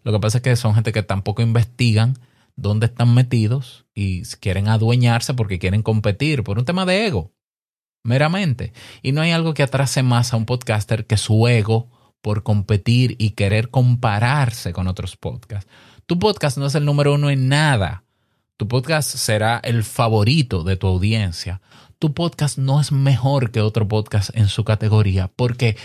Lo 0.04 0.12
que 0.12 0.20
pasa 0.20 0.38
es 0.38 0.42
que 0.42 0.56
son 0.56 0.74
gente 0.74 0.90
que 0.90 1.02
tampoco 1.02 1.42
investigan 1.42 2.18
dónde 2.56 2.86
están 2.86 3.12
metidos 3.12 3.84
y 3.94 4.22
quieren 4.40 4.68
adueñarse 4.68 5.34
porque 5.34 5.58
quieren 5.58 5.82
competir 5.82 6.44
por 6.44 6.58
un 6.58 6.64
tema 6.64 6.86
de 6.86 7.06
ego, 7.06 7.34
meramente. 8.04 8.72
Y 9.02 9.12
no 9.12 9.20
hay 9.20 9.32
algo 9.32 9.52
que 9.52 9.64
atrase 9.64 10.02
más 10.02 10.32
a 10.32 10.38
un 10.38 10.46
podcaster 10.46 11.06
que 11.06 11.18
su 11.18 11.46
ego 11.46 11.90
por 12.22 12.42
competir 12.42 13.16
y 13.18 13.32
querer 13.32 13.68
compararse 13.68 14.72
con 14.72 14.88
otros 14.88 15.18
podcasts. 15.18 15.70
Tu 16.06 16.18
podcast 16.18 16.56
no 16.56 16.64
es 16.64 16.74
el 16.74 16.86
número 16.86 17.12
uno 17.12 17.28
en 17.28 17.50
nada. 17.50 18.04
Tu 18.56 18.66
podcast 18.66 19.14
será 19.14 19.60
el 19.62 19.84
favorito 19.84 20.64
de 20.64 20.76
tu 20.76 20.86
audiencia 20.86 21.60
tu 21.98 22.14
podcast 22.14 22.58
no 22.58 22.80
es 22.80 22.92
mejor 22.92 23.50
que 23.50 23.60
otro 23.60 23.88
podcast 23.88 24.30
en 24.34 24.48
su 24.48 24.64
categoría, 24.64 25.30
porque 25.34 25.76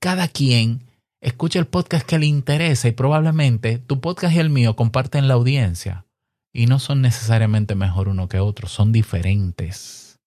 cada 0.00 0.28
quien 0.28 0.88
Escucha 1.20 1.58
el 1.58 1.66
podcast 1.66 2.06
que 2.06 2.16
le 2.16 2.26
interesa 2.26 2.86
y 2.86 2.92
probablemente 2.92 3.78
tu 3.78 4.00
podcast 4.00 4.36
y 4.36 4.38
el 4.38 4.50
mío 4.50 4.76
comparten 4.76 5.26
la 5.26 5.34
audiencia. 5.34 6.06
Y 6.52 6.66
no 6.66 6.78
son 6.78 7.02
necesariamente 7.02 7.74
mejor 7.74 8.08
uno 8.08 8.28
que 8.28 8.38
otro, 8.38 8.68
son 8.68 8.92
diferentes. 8.92 10.20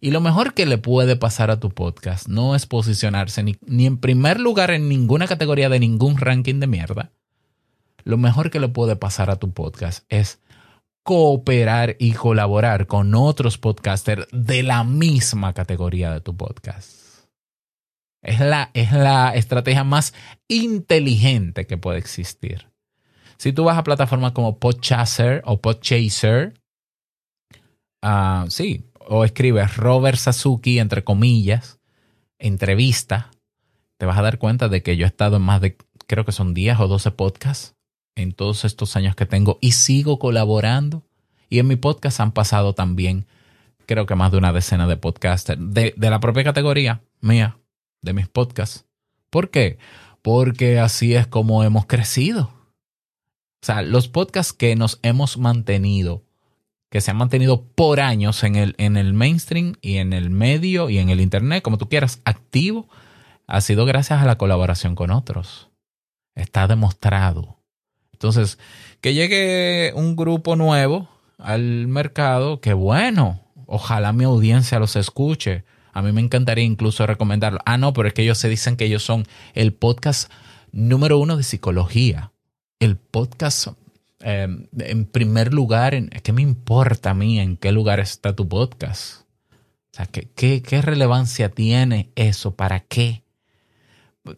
Y 0.00 0.12
lo 0.12 0.20
mejor 0.20 0.54
que 0.54 0.66
le 0.66 0.78
puede 0.78 1.16
pasar 1.16 1.50
a 1.50 1.58
tu 1.58 1.70
podcast 1.70 2.28
no 2.28 2.54
es 2.54 2.66
posicionarse 2.66 3.42
ni, 3.42 3.56
ni 3.66 3.86
en 3.86 3.98
primer 3.98 4.38
lugar 4.38 4.70
en 4.70 4.88
ninguna 4.88 5.26
categoría 5.26 5.68
de 5.68 5.80
ningún 5.80 6.16
ranking 6.16 6.60
de 6.60 6.68
mierda. 6.68 7.10
Lo 8.04 8.16
mejor 8.16 8.50
que 8.50 8.60
le 8.60 8.68
puede 8.68 8.94
pasar 8.94 9.30
a 9.30 9.36
tu 9.36 9.50
podcast 9.50 10.04
es 10.10 10.38
cooperar 11.10 11.96
y 11.98 12.12
colaborar 12.12 12.86
con 12.86 13.16
otros 13.16 13.58
podcasters 13.58 14.28
de 14.30 14.62
la 14.62 14.84
misma 14.84 15.54
categoría 15.54 16.12
de 16.12 16.20
tu 16.20 16.36
podcast. 16.36 17.24
Es 18.22 18.38
la, 18.38 18.70
es 18.74 18.92
la 18.92 19.34
estrategia 19.34 19.82
más 19.82 20.14
inteligente 20.46 21.66
que 21.66 21.76
puede 21.76 21.98
existir. 21.98 22.68
Si 23.38 23.52
tú 23.52 23.64
vas 23.64 23.76
a 23.76 23.82
plataformas 23.82 24.30
como 24.30 24.60
Podchaser 24.60 25.42
o 25.46 25.60
Podchaser, 25.60 26.54
uh, 28.04 28.48
sí, 28.48 28.88
o 29.00 29.24
escribes 29.24 29.78
Robert 29.78 30.16
Sasuki, 30.16 30.78
entre 30.78 31.02
comillas, 31.02 31.80
entrevista, 32.38 33.32
te 33.98 34.06
vas 34.06 34.16
a 34.16 34.22
dar 34.22 34.38
cuenta 34.38 34.68
de 34.68 34.84
que 34.84 34.96
yo 34.96 35.06
he 35.06 35.08
estado 35.08 35.38
en 35.38 35.42
más 35.42 35.60
de, 35.60 35.76
creo 36.06 36.24
que 36.24 36.30
son 36.30 36.54
10 36.54 36.78
o 36.78 36.86
12 36.86 37.10
podcasts 37.10 37.74
en 38.20 38.32
todos 38.32 38.64
estos 38.64 38.96
años 38.96 39.14
que 39.16 39.26
tengo 39.26 39.58
y 39.60 39.72
sigo 39.72 40.18
colaborando. 40.18 41.02
Y 41.48 41.58
en 41.58 41.66
mi 41.66 41.76
podcast 41.76 42.20
han 42.20 42.32
pasado 42.32 42.74
también, 42.74 43.26
creo 43.86 44.06
que 44.06 44.14
más 44.14 44.30
de 44.30 44.38
una 44.38 44.52
decena 44.52 44.86
de 44.86 44.96
podcasters 44.96 45.60
de, 45.60 45.94
de 45.96 46.10
la 46.10 46.20
propia 46.20 46.44
categoría 46.44 47.02
mía, 47.20 47.58
de 48.02 48.12
mis 48.12 48.28
podcasts. 48.28 48.86
¿Por 49.30 49.50
qué? 49.50 49.78
Porque 50.22 50.78
así 50.78 51.14
es 51.14 51.26
como 51.26 51.64
hemos 51.64 51.86
crecido. 51.86 52.52
O 53.62 53.66
sea, 53.66 53.82
los 53.82 54.08
podcasts 54.08 54.52
que 54.52 54.74
nos 54.74 54.98
hemos 55.02 55.36
mantenido, 55.36 56.24
que 56.90 57.00
se 57.00 57.10
han 57.10 57.18
mantenido 57.18 57.62
por 57.62 58.00
años 58.00 58.42
en 58.42 58.56
el, 58.56 58.74
en 58.78 58.96
el 58.96 59.12
mainstream 59.12 59.74
y 59.82 59.98
en 59.98 60.12
el 60.12 60.30
medio 60.30 60.88
y 60.88 60.98
en 60.98 61.10
el 61.10 61.20
internet, 61.20 61.62
como 61.62 61.78
tú 61.78 61.88
quieras, 61.88 62.20
activo, 62.24 62.88
ha 63.46 63.60
sido 63.60 63.84
gracias 63.84 64.22
a 64.22 64.26
la 64.26 64.38
colaboración 64.38 64.94
con 64.94 65.10
otros. 65.10 65.68
Está 66.34 66.66
demostrado. 66.66 67.59
Entonces, 68.20 68.58
que 69.00 69.14
llegue 69.14 69.94
un 69.94 70.14
grupo 70.14 70.54
nuevo 70.54 71.08
al 71.38 71.88
mercado, 71.88 72.60
que 72.60 72.74
bueno, 72.74 73.40
ojalá 73.64 74.12
mi 74.12 74.24
audiencia 74.24 74.78
los 74.78 74.94
escuche. 74.94 75.64
A 75.94 76.02
mí 76.02 76.12
me 76.12 76.20
encantaría 76.20 76.64
incluso 76.64 77.06
recomendarlo. 77.06 77.60
Ah, 77.64 77.78
no, 77.78 77.94
pero 77.94 78.08
es 78.08 78.12
que 78.12 78.20
ellos 78.20 78.36
se 78.36 78.50
dicen 78.50 78.76
que 78.76 78.84
ellos 78.84 79.02
son 79.02 79.26
el 79.54 79.72
podcast 79.72 80.30
número 80.70 81.16
uno 81.16 81.38
de 81.38 81.44
psicología. 81.44 82.30
El 82.78 82.96
podcast 82.96 83.68
eh, 84.20 84.66
en 84.78 85.04
primer 85.06 85.54
lugar, 85.54 85.94
¿qué 86.22 86.32
me 86.34 86.42
importa 86.42 87.12
a 87.12 87.14
mí 87.14 87.40
en 87.40 87.56
qué 87.56 87.72
lugar 87.72 88.00
está 88.00 88.36
tu 88.36 88.46
podcast? 88.46 89.22
O 89.52 89.96
sea, 89.96 90.04
¿qué, 90.04 90.28
qué, 90.36 90.60
qué 90.60 90.82
relevancia 90.82 91.48
tiene 91.48 92.10
eso? 92.16 92.54
¿Para 92.54 92.80
qué? 92.80 93.22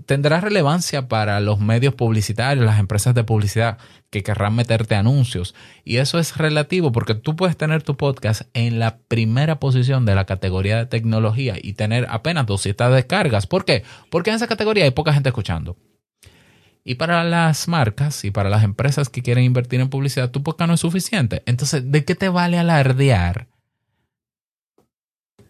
Tendrá 0.07 0.41
relevancia 0.41 1.09
para 1.09 1.41
los 1.41 1.61
medios 1.61 1.95
publicitarios, 1.95 2.65
las 2.65 2.79
empresas 2.79 3.15
de 3.15 3.25
publicidad 3.25 3.79
que 4.11 4.23
querrán 4.23 4.55
meterte 4.55 4.95
anuncios. 4.95 5.55
Y 5.85 5.97
eso 5.97 6.19
es 6.19 6.37
relativo 6.37 6.93
porque 6.93 7.15
tú 7.15 7.35
puedes 7.37 7.57
tener 7.57 7.83
tu 7.83 7.97
podcast 7.97 8.43
en 8.55 8.79
la 8.79 8.99
primera 9.09 9.59
posición 9.59 10.05
de 10.05 10.15
la 10.15 10.25
categoría 10.25 10.79
de 10.79 10.87
tecnología 10.87 11.57
y 11.61 11.73
tener 11.75 12.07
apenas 12.09 12.47
200 12.47 12.95
descargas. 12.95 13.47
¿Por 13.47 13.65
qué? 13.65 13.83
Porque 14.11 14.31
en 14.31 14.37
esa 14.37 14.47
categoría 14.47 14.85
hay 14.85 14.93
poca 14.93 15.13
gente 15.13 15.31
escuchando. 15.31 15.77
Y 16.85 16.97
para 16.97 17.23
las 17.23 17.69
marcas 17.69 18.25
y 18.25 18.31
para 18.31 18.51
las 18.51 18.65
empresas 18.65 19.09
que 19.09 19.23
quieren 19.23 19.45
invertir 19.45 19.81
en 19.81 19.89
publicidad, 19.89 20.31
tu 20.31 20.43
podcast 20.43 20.69
no 20.69 20.75
es 20.75 20.81
suficiente. 20.81 21.43
Entonces, 21.47 21.91
¿de 21.91 22.05
qué 22.05 22.17
te 22.17 22.29
vale 22.29 22.59
alardear 22.59 23.47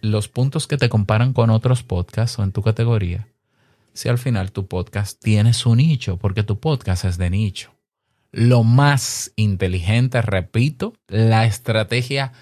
los 0.03 0.29
puntos 0.29 0.67
que 0.67 0.77
te 0.77 0.89
comparan 0.89 1.33
con 1.33 1.49
otros 1.49 1.83
podcasts 1.83 2.39
o 2.39 2.43
en 2.43 2.53
tu 2.53 2.63
categoría? 2.63 3.32
Si 3.95 4.09
al 4.09 4.19
final 4.19 4.53
tu 4.53 4.67
podcast 4.67 5.23
tiene 5.23 5.53
su 5.53 5.75
nicho, 5.75 6.17
porque 6.17 6.43
tu 6.43 6.61
podcast 6.61 7.05
es 7.05 7.19
de 7.19 7.31
nicho. 7.31 7.75
Lo 8.31 8.65
más 8.65 9.33
inteligente, 9.37 10.23
repito, 10.23 10.95
la 11.09 11.45
estrategia, 11.45 12.33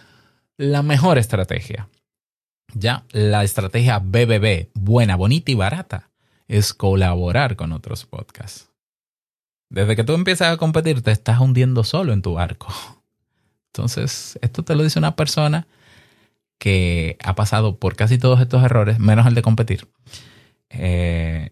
la 0.57 0.83
mejor 0.83 1.19
estrategia, 1.19 1.89
ya, 2.75 3.05
la 3.11 3.43
estrategia 3.43 3.99
BBB, 3.99 4.71
buena, 4.75 5.17
bonita 5.17 5.51
y 5.51 5.55
barata, 5.55 6.11
es 6.47 6.75
colaborar 6.75 7.57
con 7.57 7.73
otros 7.73 8.07
podcasts. 8.07 8.71
Desde 9.69 9.97
que 9.97 10.05
tú 10.05 10.15
empiezas 10.15 10.53
a 10.53 10.57
competir, 10.57 11.03
te 11.03 11.13
estás 11.13 11.41
hundiendo 11.41 11.85
solo 11.85 12.13
en 12.13 12.23
tu 12.23 12.35
barco. 12.35 12.69
Entonces, 13.73 14.39
esto 14.43 14.65
te 14.65 14.75
lo 14.75 14.83
dice 14.83 14.99
una 14.99 15.15
persona 15.15 15.69
que 16.59 17.17
ha 17.23 17.35
pasado 17.35 17.79
por 17.79 17.97
casi 17.97 18.19
todos 18.19 18.41
estos 18.41 18.63
errores, 18.65 18.99
menos 18.99 19.27
el 19.27 19.35
de 19.35 19.43
competir. 19.43 19.89
Eh, 20.71 21.51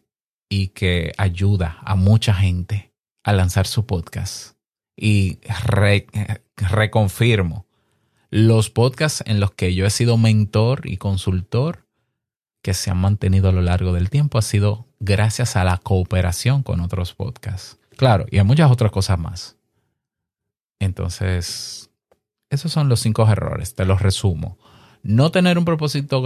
y 0.48 0.68
que 0.68 1.12
ayuda 1.18 1.78
a 1.83 1.94
mucha 1.94 2.33
gente 2.33 2.92
a 3.22 3.33
lanzar 3.33 3.66
su 3.66 3.87
podcast. 3.87 4.57
Y 4.96 5.38
reconfirmo, 6.57 7.66
los 8.31 8.70
podcasts 8.70 9.22
en 9.26 9.40
los 9.40 9.52
que 9.52 9.74
yo 9.74 9.87
he 9.87 9.90
sido 9.90 10.16
mentor 10.16 10.83
y 10.85 10.96
consultor 10.96 11.87
que 12.62 12.74
se 12.74 12.90
han 12.90 12.98
mantenido 12.98 13.48
a 13.48 13.52
lo 13.52 13.62
largo 13.62 13.92
del 13.92 14.11
tiempo 14.11 14.38
ha 14.38 14.42
sido 14.42 14.87
gracias 15.00 15.57
a 15.57 15.64
la 15.64 15.78
cooperación 15.78 16.62
con 16.62 16.81
otros 16.81 17.14
podcasts. 17.14 17.78
Claro, 17.96 18.26
y 18.31 18.38
a 18.38 18.44
muchas 18.44 18.70
otras 18.70 18.90
cosas 18.90 19.18
más. 19.18 19.57
Entonces, 20.81 21.90
esos 22.50 22.72
son 22.72 22.88
los 22.88 23.00
cinco 23.00 23.28
errores, 23.28 23.74
te 23.74 23.85
los 23.85 24.02
resumo. 24.02 24.59
No 25.02 25.31
tener 25.31 25.59
un 25.59 25.64
propósito 25.64 26.22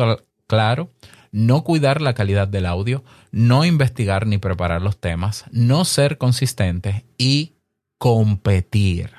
claro, 0.46 0.90
no 1.32 1.64
cuidar 1.64 2.00
la 2.00 2.14
calidad 2.14 2.46
del 2.46 2.66
audio, 2.66 3.02
no 3.32 3.64
investigar 3.64 4.26
ni 4.26 4.38
preparar 4.38 4.82
los 4.82 4.98
temas, 4.98 5.46
no 5.50 5.84
ser 5.84 6.18
consistente 6.18 7.04
y 7.18 7.54
competir. 7.98 9.10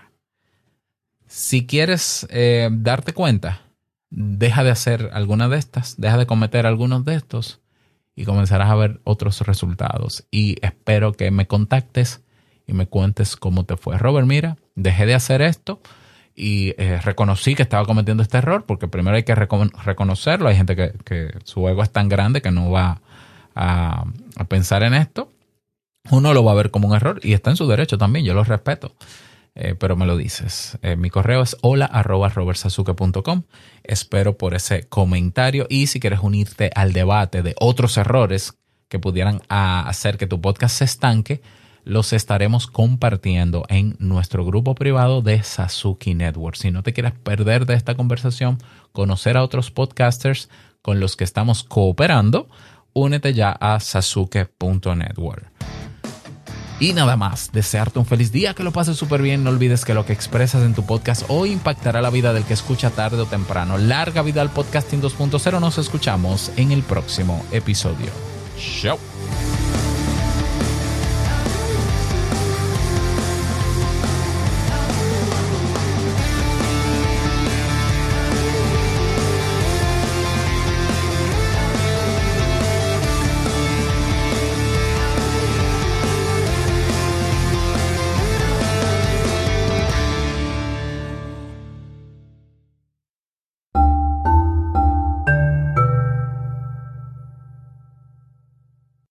Si 1.27 1.65
quieres 1.65 2.27
eh, 2.29 2.69
darte 2.71 3.13
cuenta, 3.13 3.63
deja 4.11 4.63
de 4.63 4.69
hacer 4.69 5.09
alguna 5.13 5.49
de 5.49 5.57
estas, 5.57 5.99
deja 5.99 6.17
de 6.17 6.27
cometer 6.27 6.67
algunos 6.67 7.03
de 7.03 7.15
estos 7.15 7.59
y 8.15 8.25
comenzarás 8.25 8.69
a 8.69 8.75
ver 8.75 9.01
otros 9.03 9.41
resultados. 9.41 10.25
Y 10.29 10.57
espero 10.61 11.13
que 11.13 11.31
me 11.31 11.47
contactes 11.47 12.21
y 12.67 12.73
me 12.73 12.85
cuentes 12.85 13.35
cómo 13.35 13.65
te 13.65 13.75
fue. 13.75 13.97
Robert, 13.97 14.27
mira, 14.27 14.57
dejé 14.75 15.07
de 15.07 15.15
hacer 15.15 15.41
esto 15.41 15.81
y 16.35 16.73
eh, 16.77 16.99
reconocí 17.03 17.55
que 17.55 17.63
estaba 17.63 17.85
cometiendo 17.85 18.23
este 18.23 18.39
error, 18.39 18.65
porque 18.65 18.87
primero 18.87 19.15
hay 19.15 19.23
que 19.23 19.35
reconocerlo. 19.35 20.49
Hay 20.49 20.55
gente 20.55 20.75
que, 20.75 21.33
su 21.43 21.67
ego 21.67 21.83
es 21.83 21.91
tan 21.91 22.09
grande 22.09 22.41
que 22.41 22.51
no 22.51 22.71
va 22.71 23.01
a, 23.55 24.05
pensar 24.47 24.83
en 24.83 24.93
esto. 24.93 25.31
Uno 26.09 26.33
lo 26.33 26.43
va 26.43 26.51
a 26.51 26.55
ver 26.55 26.71
como 26.71 26.87
un 26.87 26.95
error 26.95 27.19
y 27.23 27.33
está 27.33 27.51
en 27.51 27.55
su 27.55 27.67
derecho 27.67 27.97
también, 27.97 28.25
yo 28.25 28.33
lo 28.33 28.43
respeto. 28.43 28.93
Eh, 29.55 29.75
pero 29.77 29.95
me 29.95 30.07
lo 30.07 30.17
dices. 30.17 30.79
Eh, 30.81 30.95
mi 30.95 31.11
correo 31.11 31.43
es 31.43 31.55
hola 31.61 31.85
arroba 31.85 32.31
Espero 33.83 34.37
por 34.37 34.55
ese 34.55 34.83
comentario 34.89 35.67
y 35.69 35.87
si 35.87 35.99
quieres 35.99 36.21
unirte 36.21 36.71
al 36.73 36.91
debate 36.91 37.43
de 37.43 37.55
otros 37.59 37.97
errores 37.97 38.57
que 38.89 38.97
pudieran 38.97 39.41
hacer 39.49 40.17
que 40.17 40.25
tu 40.25 40.41
podcast 40.41 40.77
se 40.77 40.85
estanque, 40.85 41.41
los 41.85 42.13
estaremos 42.13 42.67
compartiendo 42.67 43.65
en 43.69 43.95
nuestro 43.99 44.45
grupo 44.45 44.75
privado 44.75 45.21
de 45.21 45.43
Sasuki 45.43 46.13
Network. 46.13 46.55
Si 46.55 46.71
no 46.71 46.83
te 46.83 46.93
quieres 46.93 47.13
perder 47.13 47.65
de 47.65 47.75
esta 47.75 47.95
conversación, 47.95 48.57
conocer 48.91 49.37
a 49.37 49.43
otros 49.43 49.71
podcasters 49.71 50.49
con 50.81 50.99
los 50.99 51.15
que 51.15 51.23
estamos 51.23 51.63
cooperando, 51.63 52.47
únete 52.93 53.33
ya 53.33 53.51
a 53.51 53.79
sasuke.network. 53.79 55.51
Y 56.79 56.93
nada 56.93 57.15
más, 57.15 57.51
desearte 57.53 57.99
un 57.99 58.05
feliz 58.05 58.31
día, 58.31 58.53
que 58.53 58.63
lo 58.63 58.73
pases 58.73 58.97
súper 58.97 59.21
bien. 59.21 59.43
No 59.43 59.51
olvides 59.51 59.85
que 59.85 59.93
lo 59.93 60.05
que 60.05 60.11
expresas 60.11 60.63
en 60.63 60.73
tu 60.73 60.85
podcast 60.85 61.23
hoy 61.29 61.51
impactará 61.51 62.01
la 62.01 62.09
vida 62.09 62.33
del 62.33 62.43
que 62.43 62.53
escucha 62.53 62.89
tarde 62.89 63.21
o 63.21 63.25
temprano. 63.25 63.77
Larga 63.77 64.21
vida 64.21 64.41
al 64.41 64.49
podcasting 64.49 65.01
2.0. 65.01 65.61
Nos 65.61 65.77
escuchamos 65.77 66.51
en 66.57 66.71
el 66.71 66.81
próximo 66.81 67.45
episodio. 67.51 68.11
Chao. 68.57 68.97